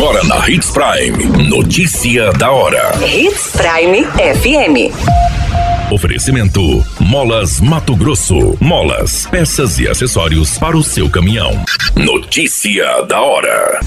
[0.00, 1.46] Agora na Hits Prime.
[1.46, 2.90] Notícia da hora.
[3.06, 5.92] Hits Prime FM.
[5.92, 8.56] Oferecimento: Molas Mato Grosso.
[8.58, 11.50] Molas, peças e acessórios para o seu caminhão.
[11.94, 13.80] Notícia da hora.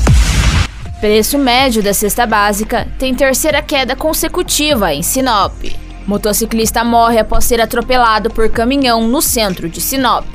[1.01, 5.63] Preço médio da cesta básica tem terceira queda consecutiva em Sinop.
[6.05, 10.27] Motociclista morre após ser atropelado por caminhão no centro de Sinop.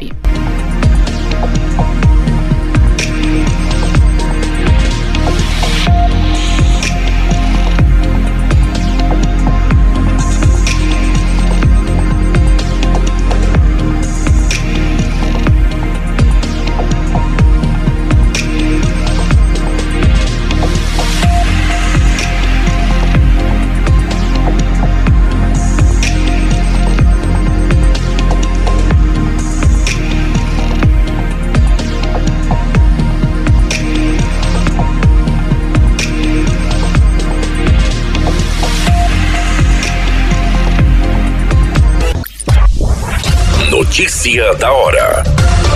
[43.98, 45.24] Notícia da hora.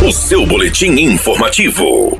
[0.07, 2.17] O seu boletim informativo.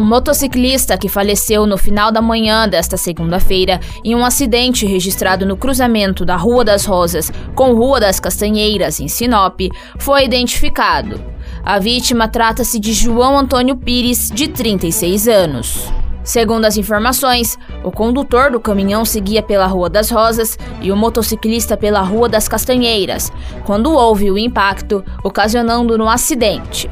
[0.00, 5.58] Um motociclista que faleceu no final da manhã desta segunda-feira em um acidente registrado no
[5.58, 9.60] cruzamento da Rua das Rosas com Rua das Castanheiras, em Sinop,
[9.98, 11.22] foi identificado.
[11.62, 15.92] A vítima trata-se de João Antônio Pires, de 36 anos.
[16.24, 21.76] Segundo as informações, o condutor do caminhão seguia pela Rua das Rosas e o motociclista
[21.76, 23.30] pela Rua das Castanheiras,
[23.66, 26.88] quando houve o impacto, ocasionando no acidente.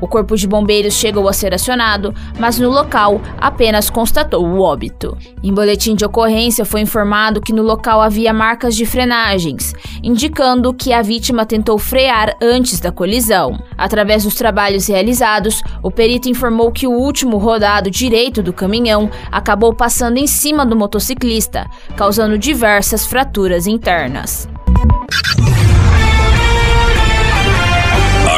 [0.00, 5.16] O corpo de bombeiros chegou a ser acionado, mas no local apenas constatou o óbito.
[5.42, 10.92] Em boletim de ocorrência foi informado que no local havia marcas de frenagens, indicando que
[10.92, 13.58] a vítima tentou frear antes da colisão.
[13.76, 19.74] Através dos trabalhos realizados, o perito informou que o último rodado direito do caminhão acabou
[19.74, 24.48] passando em cima do motociclista, causando diversas fraturas internas.